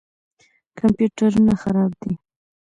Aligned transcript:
کمپیوټرونه 0.77 1.53
خراب 1.61 1.91
دي. 2.01 2.13